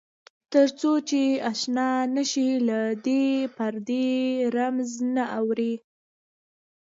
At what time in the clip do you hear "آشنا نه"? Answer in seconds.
1.51-2.23